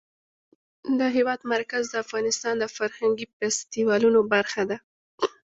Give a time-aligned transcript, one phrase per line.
[0.99, 4.77] د هېواد مرکز د افغانستان د فرهنګي فستیوالونو برخه ده.